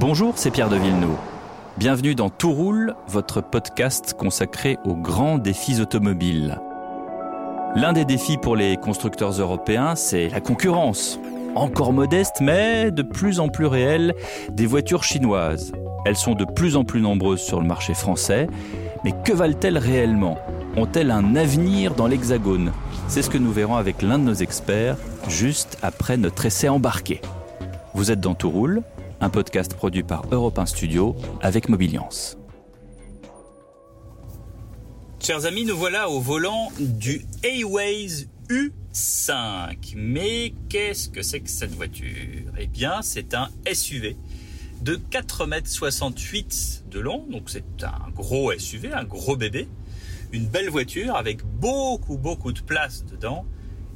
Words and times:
Bonjour, 0.00 0.34
c'est 0.36 0.52
Pierre 0.52 0.68
de 0.68 0.76
Villeneuve. 0.76 1.16
Bienvenue 1.76 2.14
dans 2.14 2.30
Tout 2.30 2.52
roule, 2.52 2.94
votre 3.08 3.40
podcast 3.40 4.14
consacré 4.16 4.78
aux 4.84 4.94
grands 4.94 5.38
défis 5.38 5.80
automobiles. 5.80 6.60
L'un 7.74 7.92
des 7.92 8.04
défis 8.04 8.36
pour 8.36 8.54
les 8.54 8.76
constructeurs 8.76 9.32
européens, 9.32 9.96
c'est 9.96 10.28
la 10.28 10.40
concurrence. 10.40 11.18
Encore 11.56 11.92
modeste, 11.92 12.36
mais 12.40 12.92
de 12.92 13.02
plus 13.02 13.40
en 13.40 13.48
plus 13.48 13.66
réelle, 13.66 14.14
des 14.52 14.66
voitures 14.66 15.02
chinoises. 15.02 15.72
Elles 16.06 16.14
sont 16.14 16.34
de 16.34 16.44
plus 16.44 16.76
en 16.76 16.84
plus 16.84 17.00
nombreuses 17.00 17.42
sur 17.42 17.60
le 17.60 17.66
marché 17.66 17.92
français, 17.92 18.46
mais 19.02 19.12
que 19.24 19.32
valent-elles 19.32 19.78
réellement? 19.78 20.38
Ont-elles 20.76 21.10
un 21.10 21.34
avenir 21.34 21.96
dans 21.96 22.06
l'Hexagone? 22.06 22.70
C'est 23.08 23.22
ce 23.22 23.30
que 23.30 23.38
nous 23.38 23.50
verrons 23.50 23.74
avec 23.74 24.00
l'un 24.02 24.20
de 24.20 24.24
nos 24.24 24.34
experts, 24.34 24.96
juste 25.26 25.76
après 25.82 26.16
notre 26.16 26.46
essai 26.46 26.68
embarqué. 26.68 27.20
Vous 27.94 28.12
êtes 28.12 28.20
dans 28.20 28.34
Tout 28.34 28.50
roule, 28.50 28.82
un 29.20 29.30
podcast 29.30 29.74
produit 29.74 30.02
par 30.02 30.24
Europe 30.30 30.58
1 30.58 30.66
Studio 30.66 31.16
avec 31.40 31.68
Mobiliance. 31.68 32.38
Chers 35.20 35.46
amis, 35.46 35.64
nous 35.64 35.76
voilà 35.76 36.08
au 36.08 36.20
volant 36.20 36.70
du 36.78 37.26
A-Ways 37.44 38.28
U5. 38.48 39.94
Mais 39.96 40.54
qu'est-ce 40.68 41.08
que 41.08 41.22
c'est 41.22 41.40
que 41.40 41.50
cette 41.50 41.74
voiture? 41.74 42.52
Eh 42.58 42.66
bien, 42.66 43.02
c'est 43.02 43.34
un 43.34 43.48
SUV 43.72 44.16
de 44.82 44.96
4,68 45.10 46.38
m 46.38 46.90
de 46.90 47.00
long, 47.00 47.26
donc 47.28 47.50
c'est 47.50 47.64
un 47.82 48.10
gros 48.14 48.52
SUV, 48.56 48.92
un 48.92 49.04
gros 49.04 49.36
bébé, 49.36 49.66
une 50.32 50.46
belle 50.46 50.70
voiture 50.70 51.16
avec 51.16 51.44
beaucoup 51.44 52.16
beaucoup 52.16 52.52
de 52.52 52.60
place 52.60 53.04
dedans, 53.04 53.44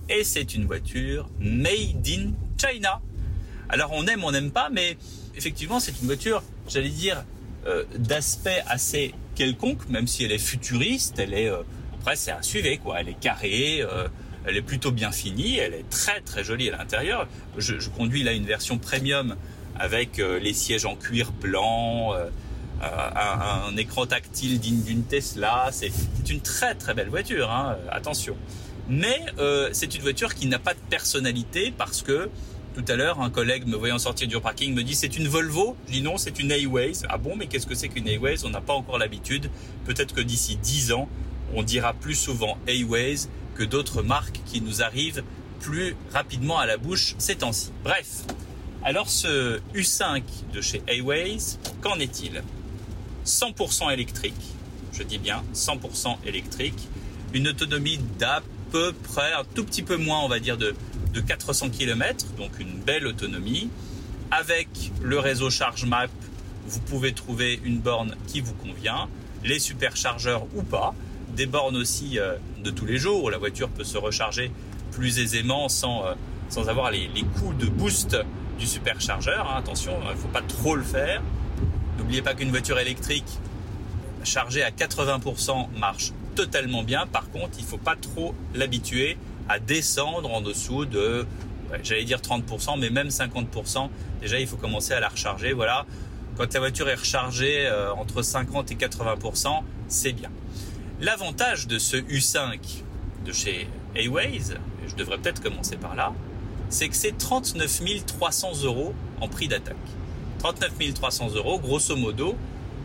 et 0.09 0.24
c'est 0.24 0.54
une 0.54 0.66
voiture 0.66 1.29
made 1.38 2.07
in 2.07 2.32
China. 2.59 3.01
Alors 3.68 3.93
on 3.95 4.07
aime, 4.07 4.24
on 4.24 4.32
n'aime 4.32 4.51
pas, 4.51 4.68
mais 4.70 4.98
effectivement 5.36 5.80
c'est 5.80 6.00
une 6.00 6.06
voiture, 6.06 6.42
j'allais 6.68 6.88
dire, 6.88 7.24
euh, 7.66 7.84
d'aspect 7.96 8.62
assez 8.66 9.15
quelconque, 9.34 9.88
même 9.88 10.07
si 10.07 10.24
elle 10.24 10.32
est 10.32 10.38
futuriste, 10.38 11.18
elle 11.18 11.34
est, 11.34 11.48
euh, 11.48 11.62
après 11.95 12.16
c'est 12.16 12.32
un 12.32 12.43
SUV 12.43 12.79
quoi, 12.79 13.01
elle 13.01 13.09
est 13.09 13.20
carrée, 13.20 13.80
euh, 13.80 14.09
elle 14.45 14.57
est 14.57 14.62
plutôt 14.62 14.90
bien 14.90 15.12
finie, 15.12 15.59
elle 15.59 15.74
est 15.74 15.88
très 15.88 16.20
très 16.20 16.42
jolie 16.42 16.68
à 16.70 16.76
l'intérieur. 16.76 17.29
Je, 17.59 17.79
je 17.79 17.88
conduis 17.90 18.23
là 18.23 18.32
une 18.32 18.46
version 18.46 18.79
premium 18.79 19.37
avec 19.79 20.18
euh, 20.18 20.38
les 20.38 20.52
sièges 20.52 20.84
en 20.84 20.96
cuir 20.96 21.32
blanc, 21.32 22.14
euh, 22.14 22.29
un, 22.82 23.73
un, 23.73 23.76
écran 23.76 24.07
tactile 24.07 24.59
digne 24.59 24.82
d'une 24.82 25.04
Tesla. 25.04 25.68
C'est 25.70 25.92
une 26.29 26.40
très 26.40 26.74
très 26.74 26.95
belle 26.95 27.09
voiture, 27.09 27.51
hein, 27.51 27.76
attention. 27.90 28.37
Mais 28.88 29.20
euh, 29.38 29.70
c'est 29.73 29.95
une 29.95 30.02
voiture 30.02 30.35
qui 30.35 30.46
n'a 30.46 30.59
pas 30.59 30.74
de 30.74 30.80
personnalité 30.90 31.73
parce 31.76 32.02
que 32.02 32.29
tout 32.73 32.84
à 32.88 32.96
l'heure, 32.96 33.20
un 33.20 33.30
collègue 33.30 33.66
me 33.66 33.76
voyant 33.76 33.98
sortir 33.98 34.26
du 34.26 34.40
parking 34.40 34.74
me 34.74 34.82
dit 34.82 34.95
c'est 34.95 35.16
une 35.16 35.28
Volvo. 35.28 35.76
Je 35.87 35.92
dis 35.92 36.02
non, 36.02 36.16
c'est 36.16 36.38
une 36.38 36.52
A-Ways. 36.52 37.02
Ah 37.09 37.18
bon, 37.18 37.37
mais 37.37 37.46
qu'est-ce 37.46 37.66
que 37.66 37.74
c'est 37.74 37.88
qu'une 37.88 38.09
A-Ways 38.09 38.45
On 38.45 38.51
n'a 38.51 38.60
pas 38.60 38.73
encore 38.73 38.98
l'habitude. 38.98 39.51
Peut-être 39.84 40.14
que 40.14 40.20
d'ici 40.20 40.56
10 40.56 40.92
ans, 40.92 41.09
on 41.54 41.62
dira 41.62 41.92
plus 41.92 42.14
souvent 42.14 42.56
A-Ways 42.66 43.29
que 43.54 43.64
d'autres 43.64 44.02
marques 44.02 44.40
qui 44.46 44.60
nous 44.60 44.82
arrivent 44.82 45.23
plus 45.60 45.95
rapidement 46.12 46.59
à 46.59 46.66
la 46.66 46.76
bouche 46.76 47.14
ces 47.18 47.37
temps-ci. 47.37 47.70
Bref, 47.84 48.24
alors 48.82 49.09
ce 49.09 49.60
U5 49.74 50.23
de 50.52 50.60
chez 50.60 50.82
A-Ways, 50.88 51.59
qu'en 51.82 51.98
est-il? 51.98 52.42
100% 53.26 53.92
électrique, 53.92 54.34
je 54.92 55.02
dis 55.02 55.18
bien 55.18 55.45
100% 55.54 56.16
électrique, 56.26 56.88
une 57.32 57.48
autonomie 57.48 58.01
d'à 58.18 58.42
peu 58.73 58.92
près, 58.92 59.32
un 59.32 59.45
tout 59.54 59.64
petit 59.64 59.82
peu 59.82 59.96
moins 59.96 60.20
on 60.24 60.29
va 60.29 60.40
dire 60.40 60.57
de, 60.57 60.74
de 61.13 61.21
400 61.21 61.71
km, 61.71 62.27
donc 62.37 62.59
une 62.59 62.79
belle 62.79 63.07
autonomie. 63.07 63.71
Avec 64.31 64.69
le 65.03 65.19
réseau 65.19 65.50
ChargeMap, 65.50 66.10
vous 66.66 66.81
pouvez 66.81 67.12
trouver 67.12 67.60
une 67.65 67.78
borne 67.78 68.16
qui 68.27 68.41
vous 68.41 68.54
convient, 68.54 69.09
les 69.44 69.59
superchargeurs 69.59 70.47
ou 70.54 70.62
pas, 70.62 70.94
des 71.37 71.47
bornes 71.47 71.77
aussi 71.77 72.19
euh, 72.19 72.37
de 72.62 72.70
tous 72.70 72.86
les 72.86 72.98
jours, 72.98 73.25
où 73.25 73.28
la 73.28 73.38
voiture 73.38 73.69
peut 73.69 73.84
se 73.84 73.98
recharger 73.98 74.50
plus 74.91 75.19
aisément 75.19 75.69
sans, 75.69 76.04
euh, 76.04 76.14
sans 76.48 76.69
avoir 76.69 76.91
les, 76.91 77.09
les 77.15 77.22
coups 77.22 77.56
de 77.59 77.66
boost 77.66 78.16
du 78.59 78.66
superchargeur. 78.66 79.50
Hein, 79.50 79.59
attention, 79.59 79.92
il 80.04 80.10
ne 80.10 80.16
faut 80.16 80.28
pas 80.28 80.42
trop 80.42 80.76
le 80.76 80.82
faire. 80.82 81.22
N'oubliez 81.98 82.22
pas 82.22 82.34
qu'une 82.34 82.50
voiture 82.50 82.78
électrique 82.78 83.38
chargée 84.25 84.62
à 84.62 84.70
80% 84.70 85.69
marche 85.78 86.12
totalement 86.34 86.82
bien. 86.82 87.06
Par 87.06 87.31
contre, 87.31 87.59
il 87.59 87.65
faut 87.65 87.78
pas 87.78 87.97
trop 87.97 88.34
l'habituer 88.54 89.19
à 89.48 89.58
descendre 89.58 90.32
en 90.32 90.41
dessous 90.41 90.84
de, 90.84 91.26
j'allais 91.82 92.04
dire 92.04 92.19
30%, 92.19 92.78
mais 92.78 92.91
même 92.91 93.08
50%. 93.08 93.88
Déjà, 94.20 94.38
il 94.38 94.47
faut 94.47 94.56
commencer 94.56 94.94
à 94.94 95.00
la 95.00 95.08
recharger. 95.08 95.53
Voilà. 95.53 95.86
Quand 96.36 96.53
la 96.54 96.60
voiture 96.60 96.88
est 96.88 96.94
rechargée 96.94 97.66
euh, 97.66 97.92
entre 97.92 98.22
50 98.22 98.72
et 98.72 98.75
80%, 98.76 99.62
c'est 99.88 100.12
bien. 100.12 100.30
L'avantage 101.00 101.66
de 101.66 101.78
ce 101.78 101.97
U5 101.97 102.58
de 103.26 103.32
chez 103.32 103.69
A-Ways, 103.97 104.54
je 104.88 104.94
devrais 104.94 105.19
peut-être 105.19 105.42
commencer 105.42 105.76
par 105.76 105.94
là, 105.94 106.12
c'est 106.69 106.88
que 106.88 106.97
c'est 106.97 107.16
39 107.19 108.06
300 108.06 108.64
euros 108.64 108.94
en 109.20 109.28
prix 109.28 109.48
d'attaque. 109.48 109.76
39 110.38 110.94
300 110.94 111.34
euros, 111.34 111.59
grosso 111.59 111.94
modo, 111.97 112.36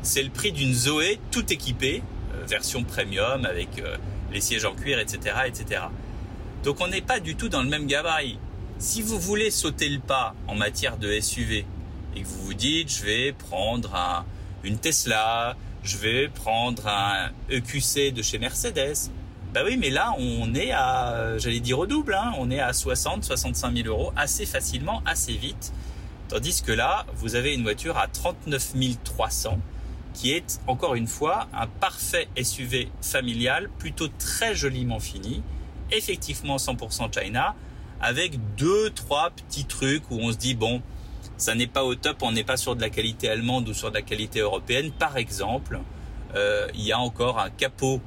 c'est 0.01 0.23
le 0.23 0.29
prix 0.29 0.51
d'une 0.51 0.73
Zoé 0.73 1.19
tout 1.31 1.51
équipée, 1.51 2.03
euh, 2.33 2.45
version 2.45 2.83
premium 2.83 3.45
avec 3.45 3.79
euh, 3.79 3.97
les 4.31 4.41
sièges 4.41 4.65
en 4.65 4.73
cuir, 4.73 4.99
etc., 4.99 5.35
etc. 5.47 5.81
Donc 6.63 6.81
on 6.81 6.87
n'est 6.87 7.01
pas 7.01 7.19
du 7.19 7.35
tout 7.35 7.49
dans 7.49 7.63
le 7.63 7.69
même 7.69 7.87
gabarit. 7.87 8.39
Si 8.79 9.01
vous 9.01 9.19
voulez 9.19 9.51
sauter 9.51 9.89
le 9.89 9.99
pas 9.99 10.35
en 10.47 10.55
matière 10.55 10.97
de 10.97 11.19
SUV 11.19 11.65
et 12.15 12.21
que 12.21 12.27
vous 12.27 12.45
vous 12.45 12.53
dites 12.53 12.91
je 12.91 13.03
vais 13.03 13.31
prendre 13.33 13.95
un, 13.95 14.25
une 14.63 14.77
Tesla, 14.77 15.55
je 15.83 15.97
vais 15.97 16.27
prendre 16.27 16.87
un 16.87 17.31
EQC 17.49 18.13
de 18.13 18.21
chez 18.21 18.37
Mercedes, 18.37 19.09
bah 19.53 19.61
oui, 19.65 19.77
mais 19.77 19.89
là, 19.89 20.13
on 20.19 20.53
est 20.53 20.71
à, 20.71 21.37
j'allais 21.37 21.61
dire 21.61 21.79
au 21.79 21.87
double, 21.87 22.13
hein, 22.13 22.33
on 22.37 22.51
est 22.51 22.59
à 22.59 22.73
60, 22.73 23.23
65 23.23 23.75
000 23.75 23.87
euros 23.87 24.11
assez 24.15 24.45
facilement, 24.45 25.01
assez 25.05 25.33
vite. 25.33 25.73
Tandis 26.27 26.61
que 26.61 26.73
là, 26.73 27.05
vous 27.15 27.35
avez 27.35 27.55
une 27.55 27.63
voiture 27.63 27.97
à 27.97 28.07
39 28.07 28.73
300 29.03 29.57
qui 30.13 30.33
est, 30.33 30.59
encore 30.67 30.95
une 30.95 31.07
fois, 31.07 31.47
un 31.53 31.67
parfait 31.67 32.27
SUV 32.41 32.89
familial, 33.01 33.69
plutôt 33.79 34.09
très 34.19 34.53
joliment 34.53 34.99
fini, 34.99 35.41
effectivement 35.91 36.57
100% 36.57 37.19
China, 37.19 37.55
avec 38.01 38.39
deux, 38.55 38.89
trois 38.91 39.31
petits 39.31 39.65
trucs 39.65 40.09
où 40.11 40.19
on 40.19 40.31
se 40.31 40.37
dit, 40.37 40.53
bon, 40.53 40.81
ça 41.37 41.55
n'est 41.55 41.67
pas 41.67 41.83
au 41.83 41.95
top, 41.95 42.17
on 42.21 42.31
n'est 42.31 42.43
pas 42.43 42.57
sur 42.57 42.75
de 42.75 42.81
la 42.81 42.89
qualité 42.89 43.29
allemande 43.29 43.67
ou 43.69 43.73
sur 43.73 43.89
de 43.89 43.95
la 43.95 44.01
qualité 44.01 44.39
européenne. 44.39 44.91
Par 44.91 45.17
exemple, 45.17 45.79
euh, 46.35 46.67
il 46.73 46.81
y 46.81 46.91
a 46.91 46.99
encore 46.99 47.39
un 47.39 47.49
capot 47.49 48.01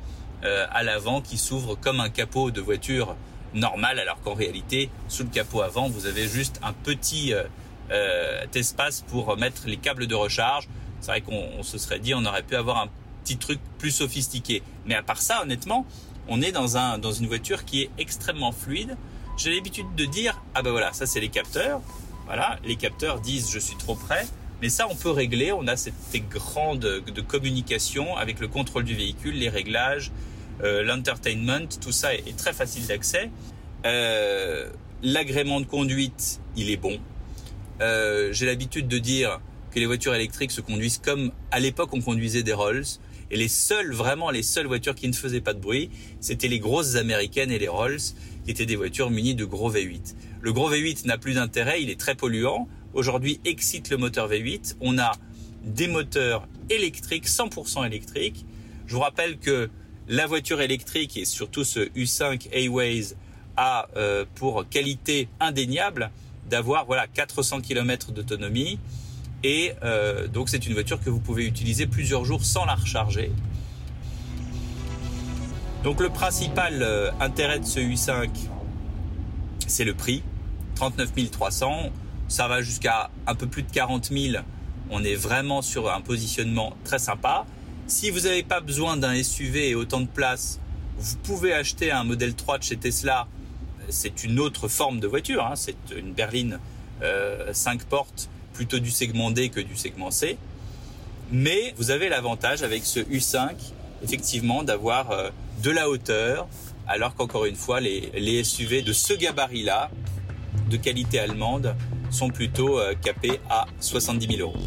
euh, 0.45 0.67
à 0.71 0.83
l'avant 0.83 1.21
qui 1.21 1.37
s'ouvre 1.37 1.75
comme 1.75 2.01
un 2.01 2.09
capot 2.09 2.51
de 2.51 2.61
voiture 2.61 3.17
normale, 3.53 3.99
alors 3.99 4.21
qu'en 4.23 4.35
réalité, 4.35 4.91
sous 5.09 5.25
le 5.25 5.29
capot 5.29 5.61
avant, 5.61 5.89
vous 5.89 6.07
avez 6.07 6.29
juste 6.29 6.61
un 6.63 6.73
petit 6.73 7.35
euh, 7.35 7.45
euh, 7.91 8.47
espace 8.55 9.05
pour 9.09 9.37
mettre 9.37 9.63
les 9.67 9.77
câbles 9.77 10.07
de 10.07 10.15
recharge. 10.15 10.69
C'est 11.01 11.11
vrai 11.11 11.21
qu'on 11.21 11.63
se 11.63 11.77
serait 11.77 11.99
dit, 11.99 12.15
on 12.15 12.25
aurait 12.25 12.43
pu 12.43 12.57
avoir 12.57 12.79
un 12.79 12.89
petit 13.23 13.37
truc 13.37 13.61
plus 13.79 13.91
sophistiqué. 13.91 14.63
Mais 14.87 14.95
à 14.95 15.03
part 15.03 15.21
ça, 15.21 15.43
honnêtement, 15.43 15.85
on 16.31 16.41
est 16.41 16.53
dans 16.53 16.79
un 16.79 16.97
dans 16.97 17.13
une 17.13 17.27
voiture 17.27 17.65
qui 17.67 17.83
est 17.83 17.91
extrêmement 17.99 18.53
fluide. 18.53 18.97
J'ai 19.37 19.55
l'habitude 19.55 19.87
de 19.97 20.05
dire, 20.07 20.43
ah 20.55 20.63
ben 20.63 20.71
voilà, 20.71 20.93
ça 20.93 21.05
c'est 21.05 21.21
les 21.21 21.29
capteurs. 21.29 21.83
Voilà, 22.27 22.59
les 22.65 22.77
capteurs 22.77 23.21
disent 23.21 23.51
je 23.51 23.59
suis 23.59 23.77
trop 23.77 23.97
près. 23.97 24.27
Mais 24.63 24.69
ça, 24.69 24.87
on 24.91 24.95
peut 24.95 25.11
régler. 25.11 25.53
On 25.53 25.67
a 25.67 25.77
cette 25.77 25.95
écran 26.13 26.75
de, 26.77 27.03
communication 27.27 28.17
avec 28.17 28.41
le 28.41 28.49
contrôle 28.49 28.85
du 28.85 28.95
véhicule, 28.95 29.35
les 29.35 29.49
réglages, 29.49 30.13
euh, 30.63 30.83
l'entertainment, 30.83 31.67
tout 31.81 31.93
ça 31.93 32.15
est, 32.15 32.29
est 32.29 32.37
très 32.37 32.53
facile 32.53 32.87
d'accès. 32.87 33.31
Euh, 33.87 34.69
L'agrément 35.03 35.61
de 35.61 35.67
conduite, 35.67 36.41
il 36.57 36.69
est 36.69 36.77
bon. 36.77 36.99
Euh, 37.81 38.33
J'ai 38.33 38.45
l'habitude 38.45 38.87
de 38.87 38.99
dire 38.99 39.41
que 39.71 39.81
les 39.81 39.87
voitures 39.87 40.15
électriques 40.15 40.51
se 40.51 40.61
conduisent 40.61 40.99
comme 40.99 41.33
à 41.51 41.59
l'époque 41.59 41.89
on 41.95 42.03
conduisait 42.03 42.43
des 42.43 42.53
Rolls. 42.53 42.85
Et 43.31 43.37
les 43.37 43.49
seules, 43.49 43.93
vraiment 43.93 44.31
les 44.31 44.43
seules 44.43 44.67
voitures 44.67 44.95
qui 44.95 45.09
ne 45.09 45.13
faisaient 45.13 45.41
pas 45.41 45.55
de 45.55 45.61
bruit, 45.61 45.91
c'était 46.21 46.49
les 46.49 46.59
grosses 46.59 46.97
américaines 46.97 47.51
et 47.51 47.59
les 47.59 47.69
Rolls, 47.69 48.01
qui 48.45 48.51
étaient 48.51 48.67
des 48.67 48.77
voitures 48.77 49.11
munies 49.11 49.35
de 49.35 49.45
gros 49.45 49.73
V8. 49.73 50.15
Le 50.41 50.53
gros 50.53 50.71
V8 50.71 51.07
n'a 51.07 51.19
plus 51.19 51.35
d'intérêt, 51.35 51.83
il 51.83 51.91
est 51.91 52.01
très 52.01 52.15
polluant. 52.15 52.67
Aujourd'hui, 52.93 53.41
excite 53.45 53.91
le 53.91 53.99
moteur 53.99 54.29
V8. 54.29 54.77
On 54.81 54.99
a 54.99 55.13
des 55.65 55.87
moteurs 55.87 56.49
électriques, 56.71 57.29
100% 57.29 57.87
électriques. 57.87 58.45
Je 58.87 58.95
vous 58.95 59.01
rappelle 59.01 59.39
que 59.39 59.71
la 60.09 60.27
voiture 60.27 60.61
électrique 60.61 61.17
et 61.17 61.25
surtout 61.25 61.63
ce 61.63 61.81
U5 61.91 62.49
A-Ways 62.53 63.15
a 63.57 63.89
euh, 63.97 64.25
pour 64.35 64.69
qualité 64.69 65.29
indéniable 65.39 66.11
d'avoir 66.49 66.87
voilà 66.87 67.07
400 67.07 67.61
km 67.61 68.11
d'autonomie 68.11 68.81
et 69.43 69.73
euh, 69.83 70.27
donc 70.29 70.49
c'est 70.49 70.67
une 70.67 70.75
voiture 70.75 71.01
que 71.01 71.11
vous 71.11 71.21
pouvez 71.21 71.47
utiliser 71.47 71.87
plusieurs 71.87 72.25
jours 72.25 72.45
sans 72.45 72.65
la 72.65 72.75
recharger. 72.75 73.33
Donc 75.85 76.01
le 76.01 76.11
principal 76.11 76.83
euh, 76.83 77.11
intérêt 77.21 77.59
de 77.59 77.65
ce 77.65 77.81
U5 77.81 78.29
c'est 79.67 79.85
le 79.85 79.95
prix 79.95 80.23
39 80.75 81.31
300 81.31 81.91
ça 82.31 82.47
va 82.47 82.63
jusqu'à 82.63 83.11
un 83.27 83.35
peu 83.35 83.47
plus 83.47 83.65
de 83.65 83.71
40 83.73 84.11
000 84.13 84.43
On 84.91 85.03
est 85.03 85.17
vraiment 85.17 85.63
sur 85.63 85.93
un 85.93 86.01
positionnement 86.01 86.75
très 86.85 87.01
sympa. 87.01 87.45
Si 87.89 88.11
vous 88.11 88.21
n'avez 88.21 88.45
pas 88.45 88.61
besoin 88.61 88.97
d'un 88.97 89.21
SUV 89.21 89.71
et 89.71 89.75
autant 89.75 90.01
de 90.01 90.07
place, 90.07 90.61
vous 90.97 91.17
pouvez 91.17 91.53
acheter 91.53 91.91
un 91.91 92.05
modèle 92.05 92.35
3 92.35 92.59
de 92.59 92.63
chez 92.63 92.77
Tesla. 92.77 93.27
C'est 93.89 94.23
une 94.23 94.39
autre 94.39 94.69
forme 94.69 95.01
de 95.01 95.09
voiture. 95.09 95.45
Hein. 95.45 95.57
C'est 95.57 95.75
une 95.97 96.13
berline 96.13 96.61
5 97.01 97.03
euh, 97.03 97.85
portes, 97.89 98.31
plutôt 98.61 98.79
du 98.79 98.91
segment 98.91 99.31
D 99.31 99.49
que 99.49 99.61
du 99.61 99.75
segment 99.75 100.11
C. 100.11 100.37
Mais 101.33 101.73
vous 101.79 101.91
avez 101.91 102.11
l'avantage 102.11 102.63
avec 102.63 102.85
ce 102.85 103.01
U5, 103.01 103.53
effectivement, 104.05 104.63
d'avoir 104.63 105.13
euh, 105.13 105.31
de 105.63 105.71
la 105.71 105.89
hauteur, 105.89 106.47
alors 106.87 107.15
qu'encore 107.15 107.47
une 107.47 107.57
fois, 107.57 107.81
les, 107.81 108.13
les 108.15 108.45
SUV 108.45 108.83
de 108.83 108.93
ce 108.93 109.15
gabarit-là, 109.15 109.91
de 110.69 110.77
qualité 110.77 111.19
allemande, 111.19 111.75
sont 112.11 112.29
plutôt 112.29 112.79
euh, 112.79 112.93
capés 113.03 113.41
à 113.49 113.65
70 113.81 114.37
000 114.37 114.41
euros. 114.47 114.59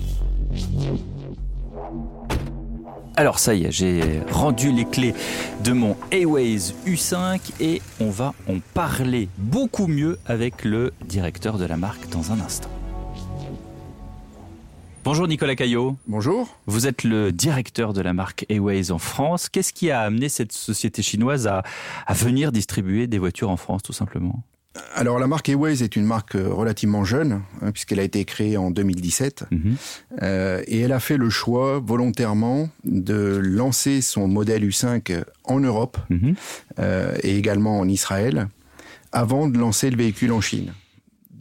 Alors 3.16 3.38
ça 3.38 3.54
y 3.54 3.66
est, 3.66 3.72
j'ai 3.72 4.22
rendu 4.32 4.72
les 4.72 4.86
clés 4.86 5.14
de 5.64 5.72
mon 5.72 5.96
Airways 6.10 6.74
U5 6.88 7.40
et 7.60 7.80
on 8.00 8.10
va 8.10 8.34
en 8.50 8.58
parler 8.74 9.30
beaucoup 9.38 9.86
mieux 9.86 10.18
avec 10.26 10.64
le 10.64 10.94
directeur 11.06 11.60
de 11.60 11.66
la 11.66 11.78
marque 11.78 12.10
dans 12.10 12.32
un 12.32 12.40
instant. 12.40 12.73
Bonjour 15.04 15.28
Nicolas 15.28 15.56
Caillot. 15.56 15.98
Bonjour. 16.08 16.58
Vous 16.66 16.88
êtes 16.88 17.04
le 17.04 17.34
directeur 17.34 17.92
de 17.92 18.02
la 18.02 18.14
marque 18.14 18.46
Airways 18.48 18.90
en 18.90 19.00
France. 19.00 19.50
Qu'est-ce 19.50 19.74
qui 19.74 19.92
a 19.92 20.00
amené 20.00 20.30
cette 20.30 20.54
société 20.54 21.02
chinoise 21.02 21.46
à, 21.46 21.62
à 22.08 22.14
venir 22.14 22.54
distribuer 22.54 23.08
des 23.08 23.20
voitures 23.20 23.50
en 23.50 23.58
France 23.58 23.84
tout 23.84 23.92
simplement? 23.92 24.44
Alors 24.96 25.20
la 25.20 25.28
marque 25.28 25.50
Airways 25.50 25.84
est 25.84 25.98
une 25.98 26.06
marque 26.06 26.36
euh, 26.36 26.48
relativement 26.48 27.04
jeune, 27.04 27.42
hein, 27.62 27.72
puisqu'elle 27.72 28.00
a 28.00 28.04
été 28.04 28.24
créée 28.24 28.56
en 28.56 28.72
2017, 28.72 29.46
mhm. 29.52 29.76
euh, 30.22 30.64
et 30.68 30.80
elle 30.80 30.94
a 30.94 31.00
fait 31.00 31.18
le 31.18 31.30
choix 31.30 31.80
volontairement 31.80 32.70
de 32.86 33.40
lancer 33.44 34.02
son 34.02 34.28
modèle 34.28 34.68
U5 34.68 35.24
en 35.44 35.60
Europe 35.60 35.98
mhm. 36.10 36.36
euh, 36.80 37.16
et 37.22 37.38
également 37.38 37.78
en 37.80 37.88
Israël, 37.88 38.48
avant 39.12 39.48
de 39.48 39.58
lancer 39.58 39.90
le 39.90 39.98
véhicule 39.98 40.32
en 40.32 40.42
Chine. 40.42 40.74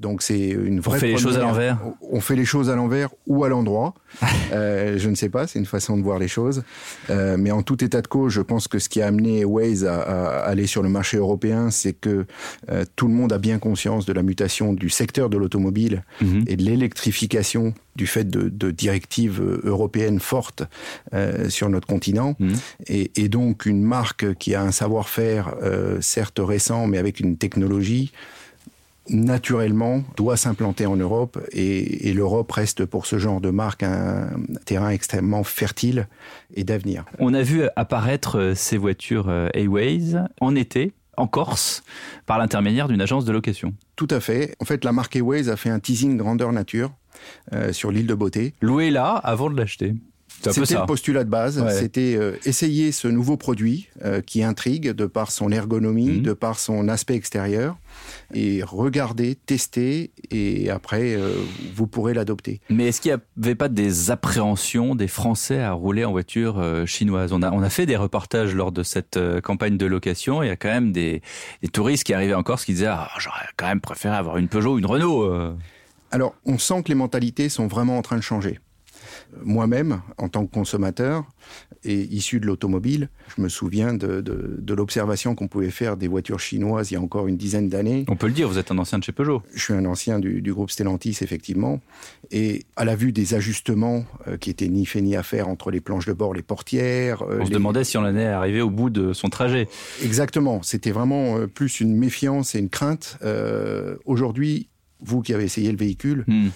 Donc 0.02 0.20
c'est 0.20 0.48
une 0.50 0.80
vraie. 0.80 0.96
On 0.96 1.00
fait 1.00 1.06
les 1.06 1.16
choses 1.16 1.38
à 1.38 1.40
l'envers. 1.40 1.78
On 2.10 2.20
fait 2.20 2.36
les 2.36 2.44
choses 2.44 2.68
à 2.68 2.76
l'envers 2.76 3.08
ou 3.26 3.44
à 3.44 3.48
l'endroit. 3.48 3.94
euh, 4.52 4.98
je 4.98 5.08
ne 5.08 5.14
sais 5.14 5.30
pas, 5.30 5.46
c'est 5.46 5.58
une 5.58 5.66
façon 5.66 5.96
de 5.96 6.02
voir 6.02 6.18
les 6.18 6.28
choses. 6.28 6.64
Euh, 7.08 7.36
mais 7.38 7.52
en 7.52 7.62
tout 7.62 7.82
état 7.82 8.02
de 8.02 8.08
cause, 8.08 8.32
je 8.32 8.42
pense 8.42 8.68
que 8.68 8.78
ce 8.78 8.88
qui 8.88 9.00
a 9.00 9.06
amené 9.06 9.44
Waze 9.44 9.86
à, 9.86 10.02
à 10.02 10.40
aller 10.40 10.66
sur 10.66 10.82
le 10.82 10.88
marché 10.88 11.16
européen, 11.16 11.70
c'est 11.70 11.94
que 11.94 12.26
euh, 12.70 12.84
tout 12.96 13.06
le 13.06 13.14
monde 13.14 13.32
a 13.32 13.38
bien 13.38 13.58
conscience 13.58 14.04
de 14.04 14.12
la 14.12 14.22
mutation 14.22 14.72
du 14.72 14.90
secteur 14.90 15.30
de 15.30 15.38
l'automobile 15.38 16.02
mhm. 16.20 16.44
et 16.48 16.56
de 16.56 16.62
l'électrification 16.64 17.72
du 17.96 18.06
fait 18.06 18.24
de, 18.24 18.48
de, 18.48 18.70
directives 18.70 19.42
européennes 19.64 20.20
fortes 20.20 20.62
euh, 21.14 21.48
sur 21.48 21.68
notre 21.68 21.86
continent. 21.86 22.34
Mhm. 22.38 22.54
Et, 22.86 23.10
et, 23.16 23.28
donc 23.28 23.66
une 23.66 23.82
marque 23.82 24.34
qui 24.34 24.54
a 24.54 24.62
un 24.62 24.72
savoir-faire 24.72 25.54
euh, 25.62 26.00
certes 26.00 26.40
récent, 26.42 26.86
mais 26.86 26.98
avec 26.98 27.20
une 27.20 27.36
technologie 27.36 28.12
naturellement, 29.08 30.02
doit 30.16 30.36
s'implanter 30.36 30.86
en 30.86 30.96
Europe 30.96 31.38
et, 31.52 32.12
l'Europe 32.12 32.52
reste 32.52 32.84
pour 32.84 33.06
ce 33.06 33.18
genre 33.18 33.40
de 33.40 33.50
marque 33.50 33.82
un 33.82 34.28
terrain 34.66 34.90
extrêmement 34.90 35.44
fertile 35.44 36.08
et 36.54 36.62
d'avenir. 36.62 37.04
On 37.18 37.32
a 37.32 37.42
vu 37.42 37.62
apparaître 37.74 38.38
euh, 38.38 38.54
ces 38.54 38.76
voitures 38.76 39.28
euh, 39.28 39.48
Airways 39.54 40.14
en 40.40 40.54
été 40.54 40.92
en 41.16 41.26
Corse 41.26 41.82
par 42.26 42.38
l'intermédiaire 42.38 42.88
d'une 42.88 43.00
agence 43.00 43.24
de 43.24 43.32
location. 43.32 43.74
Tout 43.96 44.08
à 44.10 44.20
fait. 44.20 44.54
En 44.60 44.64
fait, 44.64 44.84
la 44.84 44.92
marque 44.92 45.16
Airways 45.16 45.48
a 45.48 45.56
fait 45.56 45.70
un 45.70 45.78
teasing 45.78 46.16
grandeur 46.16 46.52
nature 46.52 46.92
euh, 47.52 47.72
sur 47.72 47.90
l'île 47.90 48.06
de 48.06 48.14
Beauté. 48.14 48.54
Loué 48.60 48.90
là 48.90 49.12
avant 49.12 49.50
de 49.50 49.56
l'acheter. 49.56 49.94
C'était 50.50 50.74
le 50.74 50.86
postulat 50.86 51.24
de 51.24 51.30
base, 51.30 51.64
c'était 51.78 52.16
euh, 52.16 52.36
essayer 52.44 52.92
ce 52.92 53.08
nouveau 53.08 53.36
produit 53.36 53.88
euh, 54.04 54.20
qui 54.20 54.42
intrigue 54.42 54.90
de 54.90 55.06
par 55.06 55.30
son 55.30 55.52
ergonomie, 55.52 56.18
mhm. 56.18 56.22
de 56.22 56.32
par 56.32 56.58
son 56.58 56.88
aspect 56.88 57.14
extérieur, 57.14 57.76
et 58.34 58.62
regarder, 58.62 59.34
tester, 59.34 60.10
et 60.30 60.70
après, 60.70 61.14
euh, 61.14 61.34
vous 61.74 61.86
pourrez 61.86 62.14
l'adopter. 62.14 62.60
Mais 62.70 62.88
est-ce 62.88 63.00
qu'il 63.00 63.12
n'y 63.12 63.44
avait 63.44 63.54
pas 63.54 63.68
des 63.68 64.10
appréhensions 64.10 64.94
des 64.94 65.08
Français 65.08 65.60
à 65.60 65.72
rouler 65.72 66.04
en 66.04 66.12
voiture 66.12 66.62
chinoise? 66.86 67.32
On 67.32 67.42
a, 67.42 67.50
on 67.52 67.62
a 67.62 67.70
fait 67.70 67.86
des 67.86 67.96
reportages 67.96 68.54
lors 68.54 68.72
de 68.72 68.82
cette 68.82 69.18
campagne 69.42 69.76
de 69.76 69.86
location, 69.86 70.42
il 70.42 70.48
y 70.48 70.50
a 70.50 70.56
quand 70.56 70.70
même 70.70 70.92
des, 70.92 71.22
des 71.62 71.68
touristes 71.68 72.04
qui 72.04 72.14
arrivaient 72.14 72.34
en 72.34 72.42
Corse 72.42 72.64
qui 72.64 72.72
disaient 72.72 72.86
ah, 72.86 73.08
j'aurais 73.18 73.46
quand 73.56 73.66
même 73.66 73.80
préféré 73.80 74.16
avoir 74.16 74.38
une 74.38 74.48
Peugeot 74.48 74.74
ou 74.74 74.78
une 74.78 74.86
Renault. 74.86 75.54
Alors, 76.10 76.34
on 76.44 76.58
sent 76.58 76.82
que 76.82 76.88
les 76.88 76.94
mentalités 76.94 77.48
sont 77.48 77.68
vraiment 77.68 77.96
en 77.96 78.02
train 78.02 78.16
de 78.16 78.22
changer 78.22 78.58
moi-même, 79.42 80.02
en 80.18 80.28
tant 80.28 80.46
que 80.46 80.52
consommateur 80.52 81.24
et 81.84 82.02
issu 82.14 82.38
de 82.38 82.46
l'automobile, 82.46 83.08
je 83.36 83.42
me 83.42 83.48
souviens 83.48 83.92
de, 83.92 84.20
de, 84.20 84.56
de 84.58 84.74
l'observation 84.74 85.34
qu'on 85.34 85.48
pouvait 85.48 85.70
faire 85.70 85.96
des 85.96 86.06
voitures 86.06 86.38
chinoises 86.38 86.90
il 86.90 86.94
y 86.94 86.96
a 86.96 87.00
encore 87.00 87.26
une 87.26 87.36
dizaine 87.36 87.68
d'années. 87.68 88.04
On 88.08 88.14
peut 88.14 88.28
le 88.28 88.32
dire, 88.32 88.48
vous 88.48 88.58
êtes 88.58 88.70
un 88.70 88.78
ancien 88.78 88.98
de 88.98 89.04
chez 89.04 89.12
Peugeot. 89.12 89.42
Je 89.54 89.60
suis 89.60 89.74
un 89.74 89.84
ancien 89.84 90.20
du, 90.20 90.42
du 90.42 90.52
groupe 90.52 90.70
Stellantis, 90.70 91.18
effectivement. 91.22 91.80
Et 92.30 92.64
à 92.76 92.84
la 92.84 92.94
vue 92.94 93.10
des 93.12 93.34
ajustements 93.34 94.04
euh, 94.28 94.36
qui 94.36 94.50
étaient 94.50 94.68
ni 94.68 94.86
fait 94.86 95.00
ni 95.00 95.16
à 95.16 95.22
faire 95.22 95.48
entre 95.48 95.70
les 95.70 95.80
planches 95.80 96.06
de 96.06 96.12
bord, 96.12 96.34
les 96.34 96.42
portières... 96.42 97.22
Euh, 97.22 97.40
on 97.40 97.46
se 97.46 97.50
demandait 97.50 97.84
si 97.84 97.96
on 97.96 98.02
en 98.02 98.16
est 98.16 98.26
arrivé 98.26 98.60
au 98.60 98.70
bout 98.70 98.90
de 98.90 99.12
son 99.12 99.28
trajet. 99.28 99.66
Exactement. 100.04 100.62
C'était 100.62 100.92
vraiment 100.92 101.38
euh, 101.38 101.46
plus 101.48 101.80
une 101.80 101.96
méfiance 101.96 102.54
et 102.54 102.60
une 102.60 102.70
crainte. 102.70 103.18
Aujourd'hui, 104.04 104.68
vous 105.00 105.20
qui 105.22 105.34
avez 105.34 105.44
essayé 105.44 105.70
le 105.72 105.78
véhicule, 105.78 106.24
hmm 106.28 106.48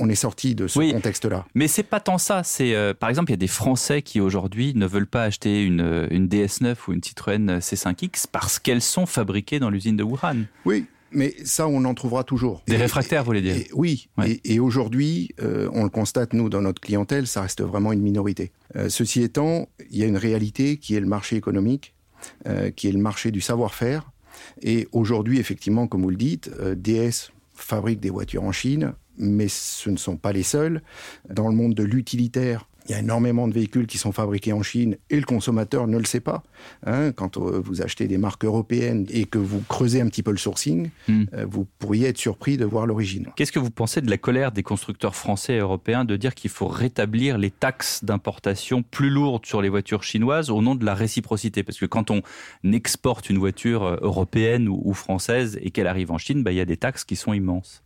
on 0.00 0.08
est 0.08 0.14
sorti 0.14 0.54
de 0.54 0.66
ce 0.66 0.78
oui, 0.78 0.92
contexte-là. 0.92 1.46
Mais 1.54 1.68
c'est 1.68 1.82
pas 1.82 2.00
tant 2.00 2.18
ça. 2.18 2.42
C'est 2.42 2.74
euh, 2.74 2.94
par 2.94 3.08
exemple, 3.08 3.30
il 3.30 3.34
y 3.34 3.34
a 3.34 3.38
des 3.38 3.46
Français 3.46 4.02
qui 4.02 4.20
aujourd'hui 4.20 4.74
ne 4.74 4.86
veulent 4.86 5.06
pas 5.06 5.22
acheter 5.22 5.62
une, 5.62 6.08
une 6.10 6.26
DS9 6.26 6.76
ou 6.88 6.92
une 6.92 7.02
Citroën 7.02 7.58
C5X 7.58 8.24
parce 8.30 8.58
qu'elles 8.58 8.82
sont 8.82 9.06
fabriquées 9.06 9.58
dans 9.58 9.70
l'usine 9.70 9.96
de 9.96 10.02
Wuhan. 10.02 10.46
Oui. 10.64 10.86
Mais 11.12 11.34
ça, 11.44 11.66
on 11.66 11.84
en 11.84 11.94
trouvera 11.94 12.24
toujours. 12.24 12.62
Des 12.68 12.74
et, 12.74 12.76
réfractaires, 12.76 13.22
vous 13.22 13.26
voulez 13.26 13.42
dire 13.42 13.56
et, 13.56 13.66
Oui. 13.74 14.08
Ouais. 14.16 14.40
Et, 14.44 14.60
aujourd'hui, 14.60 15.34
euh, 15.40 15.68
on 15.72 15.82
le 15.82 15.90
constate, 15.90 16.32
nous, 16.34 16.48
dans 16.48 16.62
notre 16.62 16.80
clientèle, 16.80 17.26
ça 17.26 17.42
reste 17.42 17.62
vraiment 17.62 17.92
une 17.92 18.00
minorité. 18.00 18.52
Euh, 18.76 18.88
ceci 18.88 19.22
étant, 19.22 19.68
il 19.90 19.98
y 19.98 20.04
a 20.04 20.06
une 20.06 20.16
réalité 20.16 20.76
qui 20.76 20.94
est 20.94 21.00
le 21.00 21.06
marché 21.06 21.36
économique, 21.36 21.94
euh, 22.46 22.70
qui 22.70 22.88
est 22.88 22.92
le 22.92 22.98
marché 22.98 23.30
du 23.30 23.40
savoir-faire. 23.40 24.12
Et 24.62 24.88
aujourd'hui, 24.92 25.38
effectivement, 25.38 25.86
comme 25.86 26.02
vous 26.02 26.10
le 26.10 26.16
dites, 26.16 26.50
euh, 26.60 26.74
DS 26.74 27.32
fabrique 27.54 28.00
des 28.00 28.10
voitures 28.10 28.44
en 28.44 28.52
Chine, 28.52 28.94
mais 29.20 29.48
ce 29.48 29.90
ne 29.90 29.96
sont 29.96 30.16
pas 30.16 30.32
les 30.32 30.42
seuls. 30.42 30.82
Dans 31.28 31.48
le 31.48 31.54
monde 31.54 31.74
de 31.74 31.84
l'utilitaire, 31.84 32.66
il 32.88 32.92
y 32.92 32.94
a 32.94 32.98
énormément 32.98 33.46
de 33.46 33.52
véhicules 33.52 33.86
qui 33.86 33.98
sont 33.98 34.10
fabriqués 34.10 34.52
en 34.52 34.62
Chine 34.62 34.96
et 35.10 35.16
le 35.16 35.24
consommateur 35.24 35.86
ne 35.86 35.98
le 35.98 36.04
sait 36.04 36.20
pas. 36.20 36.42
Hein, 36.84 37.12
quand 37.12 37.36
euh, 37.36 37.60
vous 37.62 37.82
achetez 37.82 38.08
des 38.08 38.18
marques 38.18 38.44
européennes 38.44 39.06
et 39.10 39.26
que 39.26 39.38
vous 39.38 39.62
creusez 39.68 40.00
un 40.00 40.08
petit 40.08 40.22
peu 40.22 40.30
le 40.30 40.38
sourcing, 40.38 40.90
mm. 41.06 41.24
euh, 41.34 41.46
vous 41.48 41.66
pourriez 41.78 42.08
être 42.08 42.18
surpris 42.18 42.56
de 42.56 42.64
voir 42.64 42.86
l'origine. 42.86 43.28
Qu'est-ce 43.36 43.52
que 43.52 43.58
vous 43.58 43.70
pensez 43.70 44.00
de 44.00 44.10
la 44.10 44.18
colère 44.18 44.50
des 44.50 44.62
constructeurs 44.62 45.14
français 45.14 45.54
et 45.54 45.58
européens 45.58 46.04
de 46.04 46.16
dire 46.16 46.34
qu'il 46.34 46.50
faut 46.50 46.66
rétablir 46.66 47.38
les 47.38 47.50
taxes 47.50 48.02
d'importation 48.02 48.82
plus 48.82 49.10
lourdes 49.10 49.46
sur 49.46 49.62
les 49.62 49.68
voitures 49.68 50.02
chinoises 50.02 50.50
au 50.50 50.62
nom 50.62 50.74
de 50.74 50.84
la 50.84 50.94
réciprocité? 50.94 51.62
Parce 51.62 51.78
que 51.78 51.86
quand 51.86 52.10
on 52.10 52.22
exporte 52.64 53.30
une 53.30 53.38
voiture 53.38 53.84
euh, 53.84 53.96
européenne 54.00 54.68
ou, 54.68 54.80
ou 54.84 54.94
française 54.94 55.58
et 55.62 55.70
qu'elle 55.70 55.86
arrive 55.86 56.10
en 56.10 56.18
Chine, 56.18 56.42
bah, 56.42 56.50
il 56.50 56.56
y 56.56 56.60
a 56.60 56.64
des 56.64 56.76
taxes 56.76 57.04
qui 57.04 57.16
sont 57.16 57.32
immenses. 57.32 57.82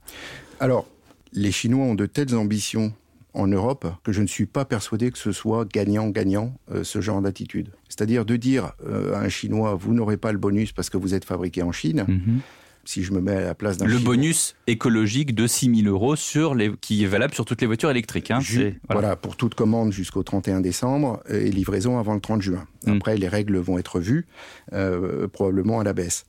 Alors, 0.60 0.86
les 1.34 1.52
Chinois 1.52 1.84
ont 1.84 1.94
de 1.94 2.06
telles 2.06 2.34
ambitions 2.34 2.92
en 3.34 3.48
Europe 3.48 3.86
que 4.04 4.12
je 4.12 4.22
ne 4.22 4.26
suis 4.26 4.46
pas 4.46 4.64
persuadé 4.64 5.10
que 5.10 5.18
ce 5.18 5.32
soit 5.32 5.68
gagnant-gagnant 5.68 6.56
euh, 6.70 6.84
ce 6.84 7.00
genre 7.00 7.20
d'attitude. 7.20 7.70
C'est-à-dire 7.88 8.24
de 8.24 8.36
dire 8.36 8.72
euh, 8.86 9.14
à 9.14 9.20
un 9.20 9.28
Chinois, 9.28 9.74
vous 9.74 9.92
n'aurez 9.92 10.16
pas 10.16 10.32
le 10.32 10.38
bonus 10.38 10.72
parce 10.72 10.88
que 10.88 10.96
vous 10.96 11.14
êtes 11.14 11.24
fabriqué 11.24 11.62
en 11.62 11.72
Chine. 11.72 12.04
Mm 12.08 12.14
-hmm. 12.14 12.38
Si 12.86 13.02
je 13.02 13.12
me 13.12 13.20
mets 13.20 13.36
à 13.36 13.40
la 13.40 13.54
place 13.54 13.78
d'un 13.78 13.86
Le 13.86 13.96
Chinois, 13.96 14.14
bonus 14.14 14.56
écologique 14.66 15.34
de 15.34 15.46
6 15.46 15.74
000 15.82 15.88
euros 15.88 16.16
sur 16.16 16.54
les, 16.54 16.70
qui 16.82 17.02
est 17.02 17.06
valable 17.06 17.34
sur 17.34 17.46
toutes 17.46 17.62
les 17.62 17.66
voitures 17.66 17.90
électriques. 17.90 18.30
Hein, 18.30 18.40
voilà. 18.40 18.72
voilà, 18.90 19.16
pour 19.16 19.36
toute 19.36 19.54
commande 19.54 19.90
jusqu'au 19.90 20.22
31 20.22 20.60
décembre 20.60 21.22
et 21.30 21.50
livraison 21.50 21.98
avant 21.98 22.14
le 22.14 22.20
30 22.20 22.42
juin. 22.42 22.66
Après, 22.86 23.14
mm. 23.14 23.20
les 23.20 23.28
règles 23.28 23.56
vont 23.56 23.78
être 23.78 24.00
vues, 24.00 24.26
euh, 24.74 25.28
probablement 25.28 25.80
à 25.80 25.84
la 25.84 25.94
baisse. 25.94 26.24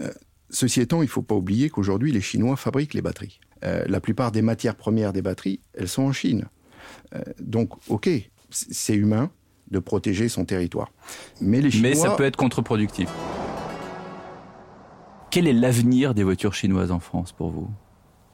Euh, 0.00 0.10
ceci 0.48 0.80
étant, 0.80 1.02
il 1.02 1.06
ne 1.06 1.10
faut 1.10 1.26
pas 1.30 1.34
oublier 1.34 1.68
qu'aujourd'hui, 1.68 2.10
les 2.10 2.22
Chinois 2.22 2.56
fabriquent 2.56 2.94
les 2.94 3.02
batteries. 3.02 3.38
Euh, 3.64 3.84
la 3.86 4.00
plupart 4.00 4.32
des 4.32 4.42
matières 4.42 4.76
premières 4.76 5.12
des 5.12 5.22
batteries, 5.22 5.60
elles 5.74 5.88
sont 5.88 6.02
en 6.02 6.12
Chine. 6.12 6.46
Euh, 7.14 7.22
donc, 7.40 7.70
ok, 7.88 8.08
c'est 8.50 8.94
humain 8.94 9.30
de 9.70 9.78
protéger 9.78 10.28
son 10.28 10.44
territoire. 10.44 10.92
Mais, 11.40 11.60
les 11.60 11.70
Chinois... 11.70 11.90
Mais 11.90 11.96
ça 11.96 12.10
peut 12.10 12.24
être 12.24 12.36
contre-productif. 12.36 13.08
Quel 15.30 15.46
est 15.46 15.52
l'avenir 15.52 16.14
des 16.14 16.22
voitures 16.22 16.54
chinoises 16.54 16.90
en 16.90 17.00
France 17.00 17.32
pour 17.32 17.50
vous? 17.50 17.68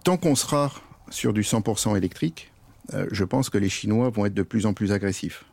Tant 0.04 0.16
qu'on 0.16 0.36
sera 0.36 0.70
sur 1.10 1.32
du 1.32 1.42
100% 1.42 1.96
électrique, 1.96 2.52
euh, 2.92 3.06
je 3.10 3.24
pense 3.24 3.50
que 3.50 3.58
les 3.58 3.68
Chinois 3.68 4.10
vont 4.10 4.26
être 4.26 4.34
de 4.34 4.42
plus 4.42 4.66
en 4.66 4.74
plus 4.74 4.92
agressifs 4.92 5.44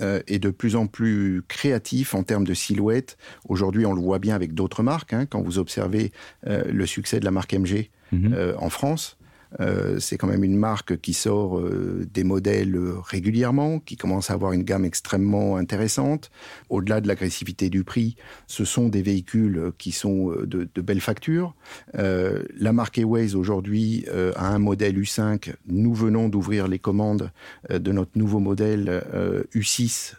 euh, 0.00 0.20
et 0.28 0.38
de 0.38 0.50
plus 0.50 0.76
en 0.76 0.86
plus 0.86 1.42
créatifs 1.48 2.14
en 2.14 2.22
termes 2.22 2.46
de 2.46 2.54
silhouette. 2.54 3.16
Aujourd'hui, 3.48 3.84
on 3.84 3.92
le 3.92 4.00
voit 4.00 4.20
bien 4.20 4.34
avec 4.36 4.54
d'autres 4.54 4.84
marques. 4.84 5.12
Hein, 5.12 5.26
quand 5.26 5.42
vous 5.42 5.58
observez 5.58 6.12
euh, 6.46 6.62
le 6.70 6.86
succès 6.86 7.18
de 7.18 7.24
la 7.24 7.32
marque 7.32 7.52
MG 7.52 7.90
mm 8.12 8.16
-hmm. 8.16 8.34
euh, 8.34 8.54
en 8.58 8.70
France, 8.70 9.17
Euh, 9.60 9.98
c'est 9.98 10.16
quand 10.16 10.26
même 10.26 10.44
une 10.44 10.56
marque 10.56 11.00
qui 11.00 11.14
sort 11.14 11.58
euh, 11.58 12.06
des 12.12 12.24
modèles 12.24 12.78
régulièrement, 13.04 13.78
qui 13.80 13.96
commence 13.96 14.30
à 14.30 14.34
avoir 14.34 14.52
une 14.52 14.62
gamme 14.62 14.84
extrêmement 14.84 15.56
intéressante. 15.56 16.30
Au-delà 16.68 17.00
de 17.00 17.08
l'agressivité 17.08 17.70
du 17.70 17.84
prix, 17.84 18.16
ce 18.46 18.64
sont 18.64 18.88
des 18.88 19.02
véhicules 19.02 19.72
qui 19.78 19.92
sont 19.92 20.32
de, 20.44 20.68
de 20.72 20.80
belles 20.82 21.00
factures. 21.00 21.54
la 21.94 22.72
marque 22.72 22.98
Airways 22.98 23.34
aujourd'hui 23.34 24.06
a 24.36 24.48
un 24.48 24.58
modèle 24.58 24.98
U5. 24.98 25.54
Nous 25.66 25.94
venons 25.94 26.28
d'ouvrir 26.28 26.68
les 26.68 26.78
commandes 26.78 27.30
de 27.70 27.92
notre 27.92 28.12
nouveau 28.16 28.40
modèle 28.40 29.02
U6 29.54 30.14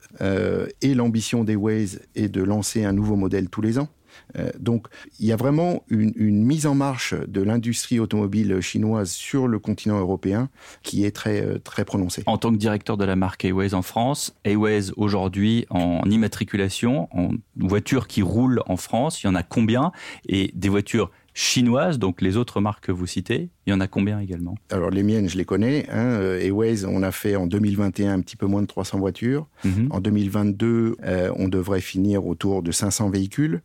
et 0.81 0.93
l'ambition 0.93 1.43
d'Airways 1.43 2.00
est 2.15 2.29
de 2.29 2.43
lancer 2.43 2.86
un 2.86 2.93
nouveau 2.93 3.15
modèle 3.15 3.50
tous 3.50 3.62
les 3.62 3.79
ans. 3.79 3.89
Euh, 4.38 4.49
donc 4.59 4.88
il 5.19 5.25
y 5.25 5.31
a 5.31 5.35
vraiment 5.35 5.83
une, 5.89 6.43
mise 6.43 6.65
en 6.65 6.75
marche 6.75 7.13
de 7.13 7.41
l'industrie 7.41 7.99
automobile 7.99 8.59
chinoise 8.61 9.11
sur 9.11 9.47
le 9.47 9.59
continent 9.59 9.99
européen 9.99 10.49
qui 10.83 11.05
est 11.05 11.11
très, 11.11 11.41
euh, 11.41 11.59
très 11.59 11.85
prononcée. 11.85 12.23
En 12.25 12.38
tant 12.38 12.51
que 12.51 12.57
directeur 12.57 12.97
de 12.97 13.05
la 13.05 13.15
marque 13.15 13.45
Airways 13.45 13.73
en 13.73 13.81
France, 13.81 14.35
Airways 14.43 14.91
aujourd'hui 14.97 15.65
en 15.69 16.01
immatriculation, 16.09 17.09
en 17.11 17.31
voitures 17.57 18.07
qui 18.07 18.21
roulent 18.21 18.61
en 18.67 18.77
France, 18.77 19.23
il 19.23 19.27
y 19.27 19.29
en 19.29 19.35
a 19.35 19.43
combien? 19.43 19.91
Et 20.27 20.51
des 20.55 20.69
voitures 20.69 21.11
chinoises, 21.33 21.99
donc 21.99 22.21
les 22.21 22.38
autres 22.38 22.59
marques 22.59 22.85
que 22.85 22.91
vous 22.91 23.07
citez, 23.07 23.49
il 23.69 23.73
y 23.73 23.75
en 23.75 23.81
a 23.81 23.88
combien 23.88 24.19
également? 24.19 24.55
Alors 24.71 24.89
les 24.89 25.03
miennes, 25.03 25.29
je 25.29 25.38
les 25.38 25.45
connais. 25.45 25.85
Hein. 25.91 26.05
Euh, 26.05 26.41
Airways, 26.41 26.85
on 26.85 27.03
a 27.03 27.11
fait 27.11 27.35
en 27.35 27.45
2021 27.45 28.13
un 28.13 28.21
petit 28.21 28.35
peu 28.35 28.47
moins 28.47 28.63
de 28.63 28.67
300 28.67 28.97
voitures. 28.97 29.47
Mhm. 29.63 29.89
En 29.91 29.99
2022, 29.99 30.97
euh, 31.03 31.31
on 31.35 31.49
devrait 31.49 31.79
finir 31.79 32.25
autour 32.25 32.63
de 32.63 32.71
500 32.71 33.11
véhicules. 33.11 33.61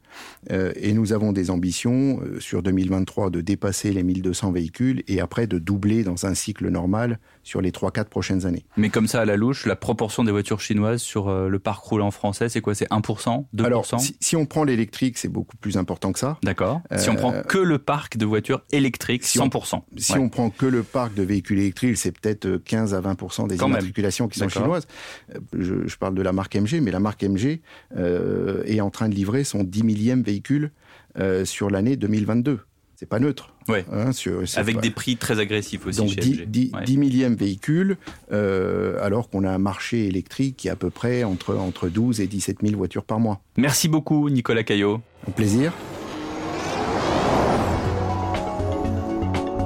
Euh, 0.50 0.73
et 0.76 0.92
nous 0.92 1.14
avons 1.14 1.32
des 1.32 1.50
ambitions 1.50 2.20
sur 2.38 2.62
2023 2.62 3.30
de 3.30 3.40
dépasser 3.40 3.92
les 3.92 4.02
1200 4.02 4.52
véhicules 4.52 5.02
et 5.08 5.20
après 5.20 5.46
de 5.46 5.58
doubler 5.58 6.04
dans 6.04 6.26
un 6.26 6.34
cycle 6.34 6.68
normal 6.68 7.18
sur 7.42 7.62
les 7.62 7.70
3-4 7.70 8.04
prochaines 8.04 8.44
années. 8.44 8.66
Mais 8.76 8.90
comme 8.90 9.06
ça, 9.06 9.23
à 9.23 9.25
la 9.25 9.37
louche, 9.37 9.64
la 9.64 9.76
proportion 9.76 10.23
des 10.23 10.32
voitures 10.32 10.61
chinoises 10.61 11.00
sur 11.00 11.30
le 11.30 11.58
parc 11.58 11.82
roulant 11.82 12.11
français, 12.11 12.50
c'est 12.50 12.61
quoi? 12.61 12.75
C'est 12.75 12.90
1% 12.90 13.46
2% 13.54 13.64
Alors, 13.64 13.87
si, 14.20 14.37
on 14.37 14.44
prend 14.44 14.64
l'électrique, 14.64 15.16
c'est 15.16 15.28
beaucoup 15.28 15.56
plus 15.56 15.78
important 15.78 16.12
que 16.12 16.18
ça. 16.18 16.38
D'accord. 16.42 16.82
Si 16.96 17.08
on 17.08 17.16
prend 17.16 17.32
que 17.49 17.58
le 17.58 17.78
parc 17.78 18.18
de 18.18 18.26
voitures 18.26 18.62
électriques, 18.70 19.25
100% 19.25 19.82
si 19.96 20.18
on 20.18 20.28
prend 20.28 20.50
que 20.50 20.66
le 20.66 20.82
parc 20.82 21.14
de 21.14 21.22
véhicules 21.22 21.58
électriques, 21.58 21.96
c'est 21.96 22.12
peut-être 22.12 22.56
15 22.56 22.94
à 22.94 23.00
20% 23.00 23.48
des 23.48 23.56
immatriculations 23.56 24.28
qui 24.28 24.38
sont 24.38 24.48
chinoises. 24.48 24.86
Euh, 25.34 25.84
je, 25.86 25.96
parle 25.96 26.14
de 26.14 26.22
la 26.22 26.32
marque 26.32 26.56
MG, 26.56 26.80
mais 26.80 26.90
la 26.90 27.00
marque 27.00 27.22
MG 27.22 27.60
euh, 27.96 28.62
est 28.66 28.80
en 28.80 28.90
train 28.90 29.08
de 29.08 29.14
livrer 29.14 29.44
son 29.44 29.64
10 29.64 29.82
millième 29.84 30.22
véhicule 30.22 30.70
euh, 31.18 31.44
sur 31.44 31.70
l'année 31.70 31.96
2022. 31.96 32.60
C'est 32.96 33.06
pas 33.06 33.18
neutre. 33.18 33.54
Ouais. 33.68 33.84
Hein, 33.92 34.10
Avec 34.56 34.80
des 34.80 34.90
prix 34.90 35.16
très 35.16 35.40
agressifs 35.40 35.84
aussi. 35.84 35.98
Donc 35.98 36.14
10, 36.14 36.46
10, 36.46 36.96
millièmes 36.96 37.34
véhicules, 37.34 37.96
alors 38.30 39.28
qu'on 39.28 39.42
a 39.44 39.50
un 39.50 39.58
marché 39.58 40.06
électrique 40.06 40.56
qui 40.56 40.68
est 40.68 40.70
à 40.70 40.76
peu 40.76 40.90
près 40.90 41.24
entre, 41.24 41.56
entre 41.56 41.88
12 41.88 42.20
et 42.20 42.26
17 42.28 42.58
000 42.62 42.76
voitures 42.76 43.04
par 43.04 43.18
mois. 43.18 43.40
Merci 43.56 43.88
beaucoup, 43.88 44.30
Nicolas 44.30 44.62
Caillot. 44.62 45.00
Un 45.26 45.32
plaisir. 45.32 45.72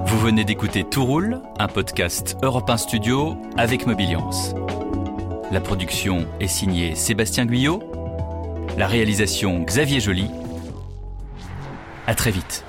Vous 0.09 0.19
venez 0.19 0.43
d'écouter 0.43 0.85
Tout 0.85 1.05
roule, 1.05 1.43
un 1.59 1.69
podcast 1.69 2.39
Europe 2.43 2.71
1 2.71 2.79
Studio 2.79 3.37
avec 3.59 3.87
Mobiliance. 3.87 4.55
La 5.51 5.61
production 5.61 6.27
est 6.41 6.49
signée 6.49 6.95
Sébastien 6.95 7.45
Guyot, 7.45 7.83
la 8.79 8.87
réalisation 8.87 9.61
Xavier 9.65 10.01
Joly. 10.01 10.31
À 12.07 12.15
très 12.15 12.31
vite. 12.31 12.65